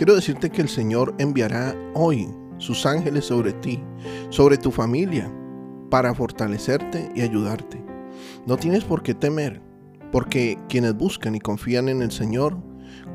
Quiero 0.00 0.14
decirte 0.14 0.48
que 0.48 0.62
el 0.62 0.70
Señor 0.70 1.14
enviará 1.18 1.76
hoy 1.92 2.26
sus 2.56 2.86
ángeles 2.86 3.26
sobre 3.26 3.52
ti, 3.52 3.78
sobre 4.30 4.56
tu 4.56 4.70
familia, 4.70 5.30
para 5.90 6.14
fortalecerte 6.14 7.12
y 7.14 7.20
ayudarte. 7.20 7.84
No 8.46 8.56
tienes 8.56 8.82
por 8.82 9.02
qué 9.02 9.12
temer, 9.12 9.60
porque 10.10 10.58
quienes 10.70 10.94
buscan 10.96 11.34
y 11.34 11.38
confían 11.38 11.90
en 11.90 12.00
el 12.00 12.12
Señor 12.12 12.56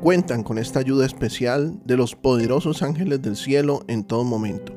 cuentan 0.00 0.44
con 0.44 0.58
esta 0.58 0.78
ayuda 0.78 1.06
especial 1.06 1.76
de 1.84 1.96
los 1.96 2.14
poderosos 2.14 2.84
ángeles 2.84 3.20
del 3.20 3.34
cielo 3.34 3.82
en 3.88 4.04
todo 4.04 4.22
momento. 4.22 4.72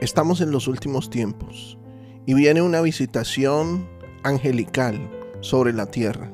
Estamos 0.00 0.40
en 0.40 0.52
los 0.52 0.68
últimos 0.68 1.10
tiempos 1.10 1.76
y 2.24 2.34
viene 2.34 2.62
una 2.62 2.82
visitación 2.82 3.84
angelical 4.22 5.10
sobre 5.40 5.72
la 5.72 5.86
tierra. 5.86 6.30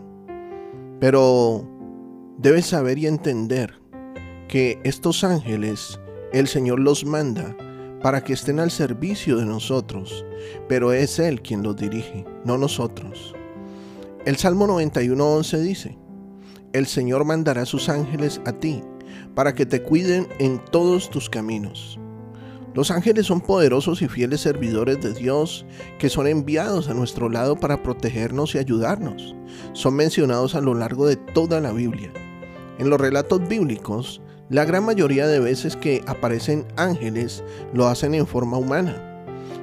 Pero 1.01 1.67
debes 2.37 2.67
saber 2.67 2.99
y 2.99 3.07
entender 3.07 3.86
que 4.49 4.81
estos 4.85 5.25
ángeles 5.25 5.99
el 6.33 6.49
Señor 6.49 6.81
los 6.81 7.05
manda 7.05 7.57
para 8.03 8.23
que 8.23 8.33
estén 8.33 8.61
al 8.61 8.71
servicio 8.71 9.37
de 9.37 9.47
nosotros, 9.47 10.25
pero 10.69 10.93
es 10.93 11.19
Él 11.19 11.41
quien 11.41 11.63
los 11.63 11.77
dirige, 11.77 12.25
no 12.45 12.59
nosotros. 12.59 13.35
El 14.25 14.37
Salmo 14.37 14.67
91.11 14.67 15.59
dice, 15.61 15.99
El 16.73 16.87
Señor 16.87 17.25
mandará 17.25 17.65
sus 17.65 17.89
ángeles 17.89 18.41
a 18.45 18.53
ti, 18.53 18.83
para 19.35 19.55
que 19.55 19.67
te 19.67 19.83
cuiden 19.83 20.29
en 20.39 20.63
todos 20.65 21.11
tus 21.11 21.31
caminos. 21.31 21.99
Los 22.75 22.91
ángeles 22.91 23.27
son 23.27 23.41
poderosos 23.41 24.03
y 24.03 24.09
fieles 24.09 24.43
servidores 24.43 25.01
de 25.01 25.15
Dios 25.15 25.65
que 25.99 26.11
son 26.11 26.27
enviados 26.27 26.89
a 26.89 26.95
nuestro 26.95 27.31
lado 27.31 27.57
para 27.57 27.83
protegernos 27.83 28.55
y 28.55 28.59
ayudarnos. 28.59 29.35
Son 29.73 29.95
mencionados 29.95 30.55
a 30.55 30.61
lo 30.61 30.75
largo 30.75 31.07
de 31.07 31.17
toda 31.17 31.61
la 31.61 31.73
Biblia. 31.73 32.13
En 32.79 32.91
los 32.91 33.01
relatos 33.01 33.49
bíblicos, 33.49 34.21
la 34.49 34.65
gran 34.65 34.85
mayoría 34.85 35.27
de 35.27 35.41
veces 35.41 35.77
que 35.77 36.03
aparecen 36.07 36.67
ángeles 36.77 37.43
lo 37.73 37.89
hacen 37.89 38.15
en 38.15 38.27
forma 38.27 38.57
humana. 38.57 39.03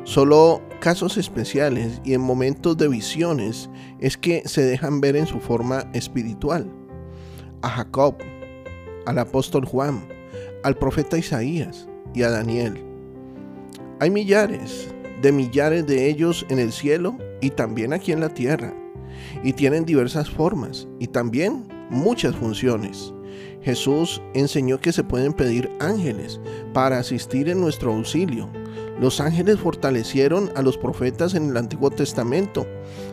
Solo 0.04 0.62
casos 0.82 1.16
especiales 1.16 2.02
y 2.04 2.14
en 2.14 2.22
momentos 2.22 2.76
de 2.78 2.90
visiones 2.90 3.70
es 4.00 4.18
que 4.18 4.44
se 4.46 4.64
dejan 4.64 5.00
ver 5.00 5.16
en 5.16 5.26
su 5.26 5.40
forma 5.40 5.86
espiritual. 5.94 6.70
A 7.62 7.70
Jacob, 7.70 8.16
al 9.06 9.20
apóstol 9.20 9.64
Juan, 9.66 10.06
al 10.64 10.78
profeta 10.78 11.18
Isaías 11.18 11.88
y 12.14 12.24
a 12.24 12.30
Daniel. 12.30 12.84
Hay 14.02 14.10
millares 14.10 14.94
de 15.22 15.32
millares 15.32 15.88
de 15.88 16.10
ellos 16.10 16.46
en 16.50 16.60
el 16.60 16.74
cielo 16.74 17.18
y 17.40 17.52
también 17.52 17.94
aquí 17.94 18.12
en 18.12 18.20
la 18.20 18.30
tierra. 18.30 18.74
Y 19.42 19.54
tienen 19.54 19.86
diversas 19.86 20.30
formas 20.30 20.90
y 21.00 21.08
también 21.08 21.66
muchas 21.90 22.36
funciones. 22.36 23.14
Jesús 23.62 24.22
enseñó 24.34 24.80
que 24.80 24.92
se 24.92 25.04
pueden 25.04 25.34
pedir 25.34 25.72
ángeles 25.80 26.40
para 26.74 27.00
asistir 27.00 27.50
en 27.50 27.62
nuestro 27.62 27.94
auxilio. 27.94 28.50
Los 29.00 29.20
ángeles 29.20 29.60
fortalecieron 29.60 30.52
a 30.56 30.62
los 30.62 30.78
profetas 30.78 31.34
en 31.34 31.50
el 31.50 31.58
Antiguo 31.58 31.90
Testamento 31.90 32.68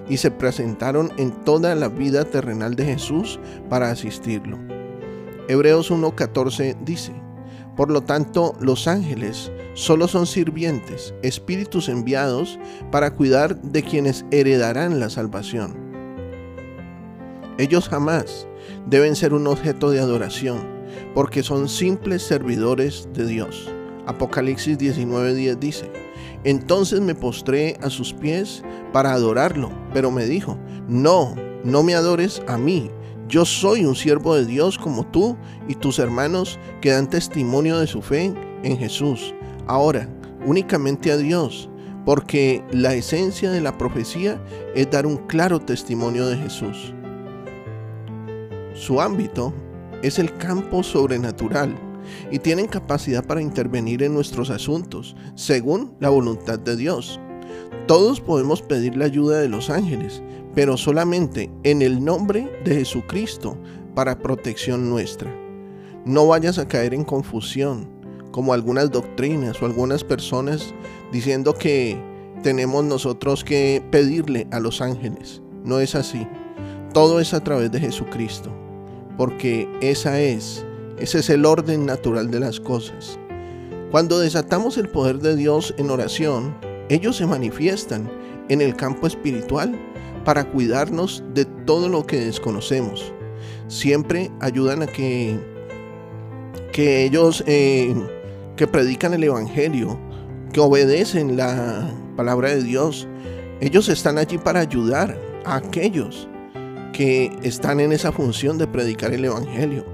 y 0.09 0.19
se 0.19 0.31
presentaron 0.31 1.13
en 1.17 1.31
toda 1.45 1.75
la 1.75 1.89
vida 1.89 2.25
terrenal 2.25 2.75
de 2.75 2.85
Jesús 2.85 3.41
para 3.69 3.91
asistirlo. 3.91 4.59
Hebreos 5.49 5.91
1.14 5.91 6.77
dice, 6.85 7.13
por 7.77 7.91
lo 7.91 8.03
tanto, 8.03 8.55
los 8.61 8.87
ángeles 8.89 9.51
solo 9.75 10.07
son 10.07 10.27
sirvientes, 10.27 11.15
espíritus 11.23 11.89
enviados 11.89 12.59
para 12.91 13.13
cuidar 13.15 13.61
de 13.63 13.83
quienes 13.83 14.25
heredarán 14.31 15.01
la 15.01 15.09
salvación. 15.09 15.90
Ellos 17.61 17.91
jamás 17.91 18.49
deben 18.87 19.15
ser 19.15 19.35
un 19.35 19.47
objeto 19.47 19.91
de 19.91 20.01
adoración, 20.01 20.59
porque 21.15 21.43
son 21.43 21.69
simples 21.69 22.23
servidores 22.23 23.07
de 23.13 23.27
Dios. 23.27 23.71
Apocalipsis 24.07 24.79
19:10 24.79 25.59
dice, 25.59 25.91
entonces 26.45 27.03
me 27.03 27.15
postré 27.15 27.77
a 27.83 27.91
sus 27.91 28.15
pies 28.15 28.63
para 28.95 29.13
adorarlo, 29.13 29.71
pero 29.93 30.11
me 30.11 30.25
dijo, 30.25 30.57
no, 30.89 31.35
no 31.63 31.83
me 31.83 31.95
adores 31.95 32.41
a 32.49 32.57
mí, 32.57 32.91
yo 33.29 33.45
soy 33.45 33.85
un 33.85 33.95
siervo 33.95 34.37
de 34.37 34.47
Dios 34.47 34.79
como 34.79 35.07
tú 35.07 35.37
y 35.69 35.75
tus 35.75 35.99
hermanos 35.99 36.59
que 36.81 36.93
dan 36.93 37.11
testimonio 37.11 37.79
de 37.79 37.87
su 37.87 38.01
fe 38.01 38.33
en 38.63 38.79
Jesús. 38.79 39.35
Ahora, 39.67 40.09
únicamente 40.47 41.13
a 41.13 41.19
Dios, 41.19 41.69
porque 42.07 42.65
la 42.73 42.95
esencia 42.95 43.51
de 43.51 43.61
la 43.61 43.77
profecía 43.77 44.43
es 44.75 44.91
dar 44.91 45.05
un 45.05 45.19
claro 45.27 45.61
testimonio 45.61 46.27
de 46.27 46.39
Jesús. 46.39 46.95
Su 48.81 48.99
ámbito 49.03 49.53
es 50.03 50.19
el 50.19 50.35
campo 50.39 50.83
sobrenatural 50.83 51.77
y 52.31 52.39
tienen 52.39 52.67
capacidad 52.67 53.23
para 53.23 53.43
intervenir 53.43 54.03
en 54.03 54.15
nuestros 54.15 54.49
asuntos 54.49 55.15
según 55.35 55.93
la 56.01 56.09
voluntad 56.09 56.59
de 56.59 56.77
Dios. 56.77 57.21
Todos 57.87 58.23
podemos 58.23 58.63
pedir 58.63 58.97
la 58.97 59.05
ayuda 59.05 59.39
de 59.39 59.51
los 59.51 59.69
ángeles, 59.69 60.23
pero 60.55 60.79
solamente 60.79 61.51
en 61.63 61.83
el 61.83 62.03
nombre 62.03 62.51
de 62.65 62.77
Jesucristo 62.77 63.59
para 63.95 64.19
protección 64.19 64.89
nuestra. 64.89 65.31
No 66.07 66.29
vayas 66.29 66.59
a 66.59 66.67
caer 66.67 66.95
en 66.95 67.05
confusión, 67.05 67.87
como 68.31 68.55
algunas 68.55 68.91
doctrinas 68.91 69.61
o 69.61 69.67
algunas 69.67 70.05
personas 70.05 70.73
diciendo 71.13 71.53
que 71.53 72.03
tenemos 72.43 72.83
nosotros 72.85 73.45
que 73.45 73.83
pedirle 73.91 74.47
a 74.51 74.59
los 74.59 74.81
ángeles. 74.81 75.43
No 75.67 75.81
es 75.81 75.95
así. 75.95 76.27
Todo 76.95 77.21
es 77.21 77.35
a 77.35 77.45
través 77.45 77.71
de 77.71 77.79
Jesucristo, 77.79 78.51
porque 79.21 79.69
esa 79.83 80.19
es, 80.19 80.65
ese 80.97 81.19
es 81.19 81.29
el 81.29 81.45
orden 81.45 81.85
natural 81.85 82.31
de 82.31 82.41
las 82.41 82.59
cosas. 82.59 83.19
Cuando 83.91 84.19
desatamos 84.19 84.79
el 84.79 84.89
poder 84.89 85.19
de 85.19 85.37
Dios 85.37 85.75
en 85.77 85.91
oración, 85.91 86.57
ellos 86.89 87.19
se 87.19 87.27
manifiestan 87.27 88.11
en 88.49 88.63
el 88.63 88.75
campo 88.75 89.07
espiritual 89.07 89.79
para 90.25 90.45
cuidarnos 90.45 91.23
de 91.35 91.45
todo 91.45 91.91
lo 91.91 92.07
que 92.07 92.19
desconocemos. 92.19 93.13
Siempre 93.69 94.31
ayudan 94.41 94.85
a 94.85 94.87
que, 94.87 95.39
que 96.73 97.05
ellos 97.05 97.45
eh, 97.47 97.95
que 98.57 98.67
predican 98.67 99.13
el 99.13 99.25
Evangelio, 99.25 100.01
que 100.51 100.61
obedecen 100.61 101.37
la 101.37 101.91
palabra 102.17 102.49
de 102.49 102.63
Dios, 102.63 103.07
ellos 103.61 103.91
están 103.91 104.17
allí 104.17 104.39
para 104.39 104.61
ayudar 104.61 105.15
a 105.45 105.57
aquellos 105.57 106.30
que 107.01 107.35
están 107.43 107.81
en 107.81 107.93
esa 107.93 108.13
función 108.13 108.59
de 108.59 108.67
predicar 108.67 109.15
el 109.15 109.25
Evangelio. 109.25 109.87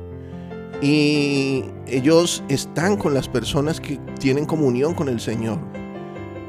Y 0.83 1.67
ellos 1.87 2.43
están 2.49 2.97
con 2.97 3.15
las 3.15 3.29
personas 3.29 3.81
que 3.81 4.01
tienen 4.19 4.45
comunión 4.45 4.93
con 4.93 5.09
el 5.09 5.21
Señor. 5.21 5.61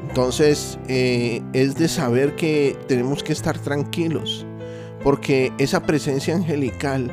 Entonces 0.07 0.79
eh, 0.87 1.43
es 1.53 1.75
de 1.75 1.87
saber 1.87 2.35
que 2.35 2.75
tenemos 2.87 3.21
que 3.21 3.33
estar 3.33 3.59
tranquilos, 3.59 4.47
porque 5.03 5.53
esa 5.59 5.83
presencia 5.83 6.33
angelical 6.33 7.11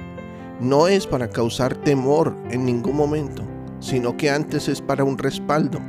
no 0.58 0.88
es 0.88 1.06
para 1.06 1.28
causar 1.28 1.74
temor 1.74 2.34
en 2.50 2.64
ningún 2.64 2.96
momento, 2.96 3.42
sino 3.78 4.16
que 4.16 4.30
antes 4.30 4.68
es 4.68 4.80
para 4.80 5.04
un 5.04 5.18
respaldo 5.18 5.80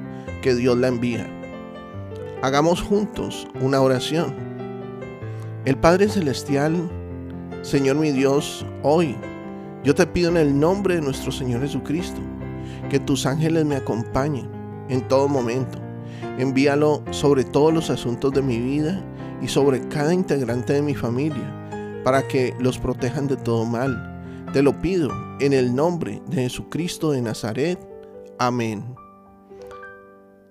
que 0.42 0.56
Dios 0.56 0.78
la 0.78 0.90
envía. 0.90 1.26
Hagamos 2.42 2.82
juntos 2.82 3.48
una 3.62 3.80
oración. 3.80 4.36
El 5.64 5.78
Padre 5.78 6.10
Celestial, 6.10 6.92
Señor 7.66 7.96
mi 7.96 8.12
Dios, 8.12 8.64
hoy 8.84 9.16
yo 9.84 9.96
te 9.96 10.06
pido 10.06 10.30
en 10.30 10.38
el 10.38 10.60
nombre 10.60 10.94
de 10.94 11.02
nuestro 11.02 11.32
Señor 11.32 11.62
Jesucristo 11.62 12.22
que 12.92 13.00
tus 13.00 13.26
ángeles 13.26 13.66
me 13.66 13.76
acompañen 13.76 14.48
en 14.88 15.02
todo 15.08 15.28
momento 15.28 15.82
Envíalo 16.38 17.04
sobre 17.10 17.44
todos 17.44 17.74
los 17.74 17.90
asuntos 17.90 18.32
de 18.34 18.44
mi 18.44 18.60
vida 18.60 19.04
y 19.42 19.48
sobre 19.48 19.88
cada 19.88 20.14
integrante 20.14 20.74
de 20.74 20.84
mi 20.84 20.94
familia, 20.94 22.02
para 22.04 22.28
que 22.28 22.54
los 22.60 22.78
protejan 22.78 23.28
de 23.28 23.36
todo 23.36 23.66
mal. 23.66 24.46
Te 24.54 24.62
lo 24.62 24.80
pido 24.80 25.10
en 25.40 25.52
el 25.52 25.74
nombre 25.74 26.22
de 26.28 26.44
Jesucristo 26.44 27.12
de 27.12 27.24
Nazaret. 27.24 27.80
Amén. 28.38 28.96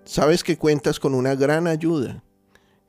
Sabes 0.05 0.43
que 0.43 0.59
cuentas 0.59 0.99
con 0.99 1.15
una 1.15 1.37
gran 1.37 1.69
ayuda, 1.69 2.25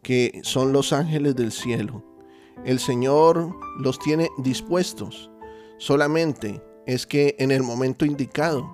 que 0.02 0.40
son 0.44 0.74
los 0.74 0.94
ángeles 0.94 1.36
del 1.36 1.52
cielo. 1.52 2.15
El 2.64 2.80
Señor 2.80 3.56
los 3.80 4.00
tiene 4.00 4.30
dispuestos. 4.38 5.30
Solamente 5.78 6.64
es 6.86 7.06
que 7.06 7.36
en 7.40 7.52
el 7.52 7.64
momento 7.64 8.06
indicado 8.06 8.70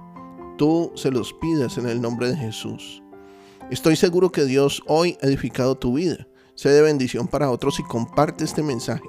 tú 0.58 0.92
se 0.96 1.12
los 1.12 1.34
pidas 1.34 1.78
en 1.78 1.88
el 1.88 2.02
nombre 2.02 2.30
de 2.30 2.38
Jesús. 2.38 3.02
Estoy 3.70 3.96
seguro 3.96 4.32
que 4.32 4.46
Dios 4.46 4.84
hoy 4.88 5.18
ha 5.22 5.26
edificado 5.26 5.78
tu 5.78 5.94
vida. 5.94 6.28
Sé 6.56 6.70
de 6.70 6.82
bendición 6.82 7.28
para 7.28 7.50
otros 7.50 7.80
y 7.80 7.84
comparte 7.84 8.44
este 8.44 8.62
mensaje. 8.62 9.08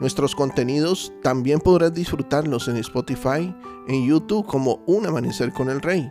Nuestros 0.00 0.34
contenidos 0.34 1.12
también 1.22 1.60
podrás 1.60 1.92
disfrutarlos 1.92 2.68
en 2.68 2.76
Spotify, 2.78 3.54
en 3.86 4.06
YouTube 4.06 4.46
como 4.46 4.82
Un 4.86 5.06
Amanecer 5.06 5.52
con 5.52 5.70
el 5.70 5.80
Rey. 5.80 6.10